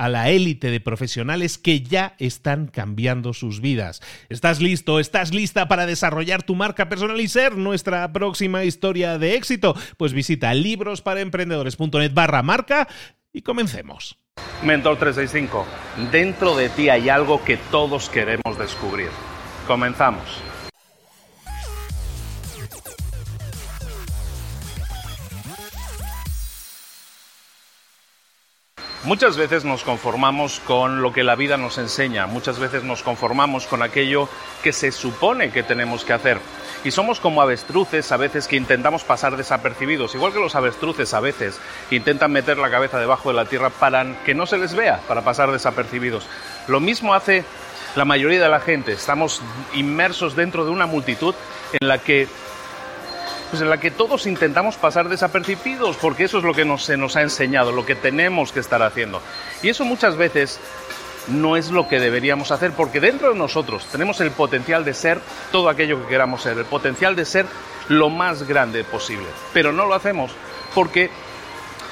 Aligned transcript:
a 0.00 0.08
la 0.08 0.30
élite 0.30 0.70
de 0.70 0.80
profesionales 0.80 1.58
que 1.58 1.82
ya 1.82 2.14
están 2.18 2.68
cambiando 2.68 3.34
sus 3.34 3.60
vidas. 3.60 4.00
¿Estás 4.30 4.58
listo? 4.62 4.98
¿Estás 4.98 5.34
lista 5.34 5.68
para 5.68 5.84
desarrollar 5.84 6.42
tu 6.42 6.54
marca 6.54 6.88
personal 6.88 7.20
y 7.20 7.28
ser 7.28 7.58
nuestra 7.58 8.10
próxima 8.10 8.64
historia 8.64 9.18
de 9.18 9.34
éxito? 9.34 9.76
Pues 9.98 10.14
visita 10.14 10.54
librosparaemprendedores.net 10.54 12.14
barra 12.14 12.42
marca 12.42 12.88
y 13.30 13.42
comencemos. 13.42 14.16
Mentor 14.64 14.96
365, 14.96 15.66
dentro 16.10 16.56
de 16.56 16.70
ti 16.70 16.88
hay 16.88 17.10
algo 17.10 17.44
que 17.44 17.58
todos 17.58 18.08
queremos 18.08 18.58
descubrir. 18.58 19.10
Comenzamos. 19.66 20.49
Muchas 29.02 29.38
veces 29.38 29.64
nos 29.64 29.82
conformamos 29.82 30.60
con 30.60 31.00
lo 31.00 31.10
que 31.10 31.24
la 31.24 31.34
vida 31.34 31.56
nos 31.56 31.78
enseña, 31.78 32.26
muchas 32.26 32.58
veces 32.58 32.84
nos 32.84 33.02
conformamos 33.02 33.66
con 33.66 33.82
aquello 33.82 34.28
que 34.62 34.74
se 34.74 34.92
supone 34.92 35.52
que 35.52 35.62
tenemos 35.62 36.04
que 36.04 36.12
hacer. 36.12 36.38
Y 36.84 36.90
somos 36.90 37.18
como 37.18 37.40
avestruces 37.40 38.12
a 38.12 38.18
veces 38.18 38.46
que 38.46 38.56
intentamos 38.56 39.02
pasar 39.02 39.38
desapercibidos, 39.38 40.14
igual 40.14 40.34
que 40.34 40.38
los 40.38 40.54
avestruces 40.54 41.14
a 41.14 41.20
veces 41.20 41.58
intentan 41.90 42.30
meter 42.30 42.58
la 42.58 42.70
cabeza 42.70 42.98
debajo 42.98 43.30
de 43.30 43.36
la 43.36 43.46
tierra 43.46 43.70
para 43.70 44.22
que 44.22 44.34
no 44.34 44.44
se 44.44 44.58
les 44.58 44.74
vea, 44.74 45.00
para 45.08 45.22
pasar 45.22 45.50
desapercibidos. 45.50 46.26
Lo 46.68 46.78
mismo 46.78 47.14
hace 47.14 47.46
la 47.96 48.04
mayoría 48.04 48.42
de 48.42 48.50
la 48.50 48.60
gente, 48.60 48.92
estamos 48.92 49.40
inmersos 49.72 50.36
dentro 50.36 50.66
de 50.66 50.72
una 50.72 50.84
multitud 50.84 51.34
en 51.80 51.88
la 51.88 51.96
que 51.96 52.28
pues 53.50 53.62
en 53.62 53.68
la 53.68 53.78
que 53.78 53.90
todos 53.90 54.26
intentamos 54.26 54.76
pasar 54.76 55.08
desapercibidos, 55.08 55.96
porque 55.96 56.24
eso 56.24 56.38
es 56.38 56.44
lo 56.44 56.54
que 56.54 56.64
nos, 56.64 56.84
se 56.84 56.96
nos 56.96 57.16
ha 57.16 57.22
enseñado, 57.22 57.72
lo 57.72 57.84
que 57.84 57.94
tenemos 57.94 58.52
que 58.52 58.60
estar 58.60 58.82
haciendo. 58.82 59.20
Y 59.62 59.68
eso 59.68 59.84
muchas 59.84 60.16
veces 60.16 60.60
no 61.28 61.56
es 61.56 61.70
lo 61.70 61.88
que 61.88 62.00
deberíamos 62.00 62.50
hacer, 62.50 62.72
porque 62.72 63.00
dentro 63.00 63.30
de 63.30 63.38
nosotros 63.38 63.84
tenemos 63.86 64.20
el 64.20 64.30
potencial 64.30 64.84
de 64.84 64.94
ser 64.94 65.20
todo 65.52 65.68
aquello 65.68 66.00
que 66.00 66.08
queramos 66.08 66.42
ser, 66.42 66.58
el 66.58 66.64
potencial 66.64 67.16
de 67.16 67.24
ser 67.24 67.46
lo 67.88 68.08
más 68.08 68.46
grande 68.46 68.84
posible, 68.84 69.26
pero 69.52 69.72
no 69.72 69.86
lo 69.86 69.94
hacemos 69.94 70.30
porque 70.74 71.10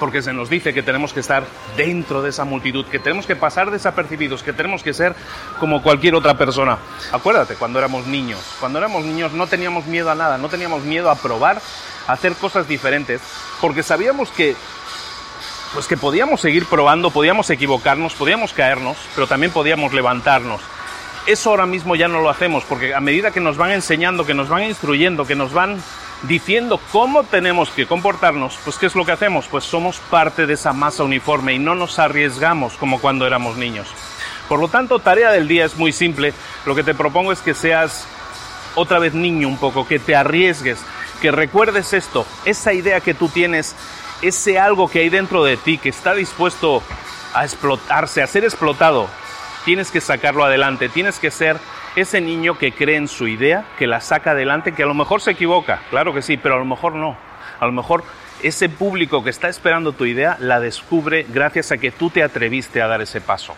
porque 0.00 0.22
se 0.22 0.32
nos 0.32 0.50
dice 0.50 0.74
que 0.74 0.82
tenemos 0.82 1.12
que 1.12 1.20
estar 1.20 1.44
dentro 1.76 2.22
de 2.22 2.30
esa 2.30 2.44
multitud, 2.44 2.86
que 2.86 2.98
tenemos 2.98 3.26
que 3.26 3.36
pasar 3.36 3.70
desapercibidos, 3.70 4.42
que 4.42 4.52
tenemos 4.52 4.82
que 4.82 4.92
ser 4.92 5.14
como 5.60 5.82
cualquier 5.82 6.16
otra 6.16 6.36
persona. 6.36 6.78
Acuérdate, 7.12 7.54
cuando 7.54 7.78
éramos 7.78 8.06
niños, 8.06 8.40
cuando 8.58 8.78
éramos 8.78 9.04
niños 9.04 9.32
no 9.32 9.46
teníamos 9.46 9.86
miedo 9.86 10.10
a 10.10 10.16
nada, 10.16 10.38
no 10.38 10.48
teníamos 10.48 10.82
miedo 10.82 11.10
a 11.10 11.14
probar, 11.14 11.60
a 12.08 12.12
hacer 12.12 12.34
cosas 12.34 12.66
diferentes, 12.66 13.20
porque 13.60 13.84
sabíamos 13.84 14.30
que 14.30 14.56
pues 15.74 15.86
que 15.86 15.96
podíamos 15.96 16.40
seguir 16.40 16.66
probando, 16.66 17.10
podíamos 17.10 17.48
equivocarnos, 17.50 18.14
podíamos 18.14 18.52
caernos, 18.52 18.96
pero 19.14 19.28
también 19.28 19.52
podíamos 19.52 19.92
levantarnos. 19.92 20.60
Eso 21.26 21.50
ahora 21.50 21.66
mismo 21.66 21.94
ya 21.94 22.08
no 22.08 22.22
lo 22.22 22.30
hacemos, 22.30 22.64
porque 22.64 22.94
a 22.94 23.00
medida 23.00 23.30
que 23.30 23.38
nos 23.38 23.56
van 23.56 23.70
enseñando, 23.70 24.26
que 24.26 24.34
nos 24.34 24.48
van 24.48 24.64
instruyendo, 24.64 25.26
que 25.26 25.36
nos 25.36 25.52
van 25.52 25.80
diciendo 26.22 26.80
cómo 26.92 27.24
tenemos 27.24 27.70
que 27.70 27.86
comportarnos, 27.86 28.58
pues 28.64 28.76
¿qué 28.76 28.86
es 28.86 28.94
lo 28.94 29.04
que 29.04 29.12
hacemos? 29.12 29.46
Pues 29.48 29.64
somos 29.64 29.98
parte 29.98 30.46
de 30.46 30.54
esa 30.54 30.72
masa 30.72 31.04
uniforme 31.04 31.54
y 31.54 31.58
no 31.58 31.74
nos 31.74 31.98
arriesgamos 31.98 32.74
como 32.74 33.00
cuando 33.00 33.26
éramos 33.26 33.56
niños. 33.56 33.88
Por 34.48 34.58
lo 34.58 34.68
tanto, 34.68 34.98
tarea 34.98 35.30
del 35.30 35.48
día 35.48 35.64
es 35.64 35.76
muy 35.76 35.92
simple. 35.92 36.34
Lo 36.66 36.74
que 36.74 36.82
te 36.82 36.94
propongo 36.94 37.32
es 37.32 37.40
que 37.40 37.54
seas 37.54 38.06
otra 38.74 38.98
vez 38.98 39.14
niño 39.14 39.48
un 39.48 39.58
poco, 39.58 39.86
que 39.86 39.98
te 39.98 40.16
arriesgues, 40.16 40.80
que 41.20 41.30
recuerdes 41.30 41.92
esto, 41.92 42.26
esa 42.44 42.72
idea 42.72 43.00
que 43.00 43.14
tú 43.14 43.28
tienes, 43.28 43.76
ese 44.22 44.58
algo 44.58 44.88
que 44.88 45.00
hay 45.00 45.08
dentro 45.08 45.44
de 45.44 45.56
ti 45.56 45.78
que 45.78 45.88
está 45.88 46.14
dispuesto 46.14 46.82
a 47.34 47.44
explotarse, 47.44 48.22
a 48.22 48.26
ser 48.26 48.44
explotado. 48.44 49.08
Tienes 49.64 49.90
que 49.90 50.00
sacarlo 50.00 50.44
adelante, 50.44 50.88
tienes 50.88 51.18
que 51.18 51.30
ser 51.30 51.58
ese 51.96 52.20
niño 52.20 52.56
que 52.56 52.72
cree 52.72 52.96
en 52.96 53.08
su 53.08 53.26
idea, 53.26 53.64
que 53.78 53.86
la 53.86 54.00
saca 54.00 54.32
adelante, 54.32 54.72
que 54.72 54.82
a 54.82 54.86
lo 54.86 54.94
mejor 54.94 55.20
se 55.20 55.32
equivoca, 55.32 55.80
claro 55.90 56.14
que 56.14 56.22
sí, 56.22 56.36
pero 56.36 56.56
a 56.56 56.58
lo 56.58 56.64
mejor 56.64 56.94
no. 56.94 57.16
A 57.58 57.66
lo 57.66 57.72
mejor 57.72 58.04
ese 58.42 58.70
público 58.70 59.22
que 59.22 59.30
está 59.30 59.48
esperando 59.48 59.92
tu 59.92 60.06
idea 60.06 60.36
la 60.40 60.60
descubre 60.60 61.26
gracias 61.28 61.72
a 61.72 61.78
que 61.78 61.90
tú 61.90 62.08
te 62.08 62.22
atreviste 62.22 62.80
a 62.80 62.86
dar 62.86 63.02
ese 63.02 63.20
paso. 63.20 63.54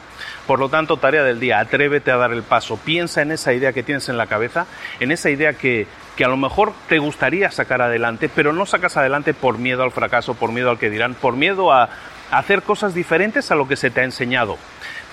Por 0.47 0.59
lo 0.59 0.69
tanto, 0.69 0.97
tarea 0.97 1.22
del 1.22 1.38
día, 1.38 1.60
atrévete 1.60 2.10
a 2.10 2.16
dar 2.16 2.32
el 2.32 2.43
paso. 2.43 2.76
Piensa 2.78 3.22
en 3.22 3.31
esa 3.31 3.53
idea 3.53 3.72
que 3.72 3.84
tienes 3.84 4.09
en 4.09 4.16
la 4.16 4.26
cabeza, 4.26 4.66
en 4.99 5.12
esa 5.12 5.31
idea 5.31 5.53
que, 5.53 5.87
que 6.16 6.25
a 6.25 6.28
lo 6.28 6.37
mejor 6.37 6.72
te 6.88 6.99
gustaría 6.99 7.50
sacar 7.53 7.81
adelante, 7.81 8.28
pero 8.28 8.53
no 8.53 8.66
sacas 8.66 8.97
adelante 8.97 9.34
por 9.34 9.59
miedo 9.59 9.84
al 9.84 9.93
fracaso, 9.93 10.34
por 10.34 10.50
miedo 10.50 10.70
al 10.70 10.78
que 10.78 10.91
dirán, 10.91 11.14
por 11.14 11.37
miedo 11.37 11.72
a 11.72 11.88
hacer 12.32 12.62
cosas 12.62 12.94
diferentes 12.94 13.53
a 13.53 13.54
lo 13.54 13.69
que 13.69 13.76
se 13.76 13.91
te 13.91 14.00
ha 14.00 14.04
enseñado 14.04 14.59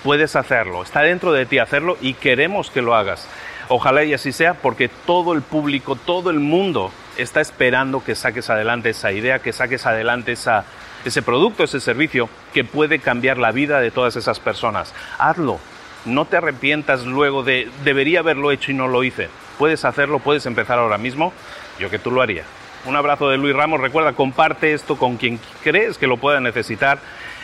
puedes 0.02 0.36
hacerlo, 0.36 0.82
está 0.82 1.02
dentro 1.02 1.32
de 1.32 1.46
ti 1.46 1.58
hacerlo 1.58 1.96
y 2.00 2.14
queremos 2.14 2.70
que 2.70 2.82
lo 2.82 2.94
hagas. 2.94 3.28
Ojalá 3.68 4.02
y 4.04 4.14
así 4.14 4.32
sea 4.32 4.54
porque 4.54 4.88
todo 4.88 5.32
el 5.32 5.42
público, 5.42 5.94
todo 5.94 6.30
el 6.30 6.40
mundo 6.40 6.90
está 7.16 7.40
esperando 7.40 8.02
que 8.02 8.14
saques 8.14 8.50
adelante 8.50 8.90
esa 8.90 9.12
idea, 9.12 9.38
que 9.38 9.52
saques 9.52 9.86
adelante 9.86 10.32
ese 10.32 11.22
producto, 11.22 11.64
ese 11.64 11.80
servicio 11.80 12.28
que 12.52 12.64
puede 12.64 12.98
cambiar 12.98 13.38
la 13.38 13.52
vida 13.52 13.80
de 13.80 13.90
todas 13.90 14.16
esas 14.16 14.40
personas. 14.40 14.92
Hazlo, 15.18 15.60
no 16.04 16.24
te 16.24 16.36
arrepientas 16.36 17.04
luego 17.06 17.42
de 17.42 17.70
debería 17.84 18.20
haberlo 18.20 18.50
hecho 18.50 18.72
y 18.72 18.74
no 18.74 18.88
lo 18.88 19.04
hice. 19.04 19.28
Puedes 19.58 19.84
hacerlo, 19.84 20.18
puedes 20.18 20.46
empezar 20.46 20.78
ahora 20.78 20.98
mismo, 20.98 21.32
yo 21.78 21.90
que 21.90 21.98
tú 21.98 22.10
lo 22.10 22.22
haría. 22.22 22.44
Un 22.86 22.96
abrazo 22.96 23.28
de 23.28 23.36
Luis 23.36 23.54
Ramos, 23.54 23.80
recuerda, 23.80 24.14
comparte 24.14 24.72
esto 24.72 24.96
con 24.96 25.18
quien 25.18 25.38
crees 25.62 25.98
que 25.98 26.06
lo 26.06 26.16
pueda 26.16 26.40
necesitar 26.40 26.98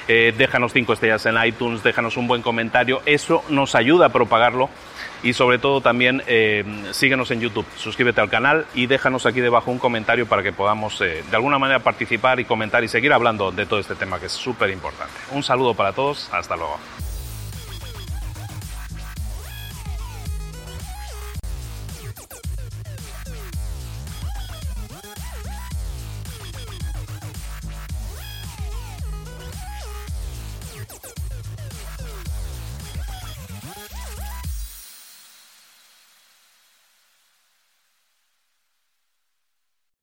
eh, 0.09 0.35
déjanos 0.37 0.73
cinco 0.73 0.93
estrellas 0.93 1.27
en 1.27 1.37
iTunes, 1.45 1.83
déjanos 1.83 2.17
un 2.17 2.29
buen 2.29 2.43
comentario, 2.43 3.03
eso 3.07 3.43
nos 3.49 3.75
ayuda 3.75 4.07
a 4.07 4.09
propagarlo 4.11 4.71
y 5.23 5.33
sobre 5.33 5.59
todo 5.59 5.81
también 5.81 6.23
eh, 6.27 6.65
síguenos 6.93 7.31
en 7.31 7.41
YouTube, 7.41 7.67
suscríbete 7.77 8.21
al 8.21 8.31
canal 8.31 8.67
y 8.75 8.87
déjanos 8.87 9.27
aquí 9.27 9.41
debajo 9.41 9.71
un 9.71 9.79
comentario 9.79 10.27
para 10.27 10.43
que 10.43 10.53
podamos 10.53 11.01
eh, 11.01 11.25
de 11.29 11.37
alguna 11.37 11.59
manera 11.59 11.81
participar 11.81 12.39
y 12.41 12.45
comentar 12.45 12.85
y 12.85 12.89
seguir 12.89 13.13
hablando 13.13 13.51
de 13.51 13.67
todo 13.67 13.81
este 13.81 13.95
tema 13.95 14.21
que 14.21 14.27
es 14.27 14.33
súper 14.33 14.71
importante. 14.71 15.15
Un 15.33 15.43
saludo 15.43 15.75
para 15.75 15.93
todos, 15.93 16.29
hasta 16.33 16.57
luego. 16.57 16.79